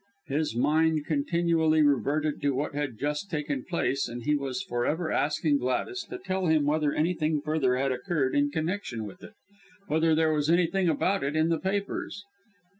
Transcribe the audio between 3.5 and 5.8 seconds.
place, and he was for ever asking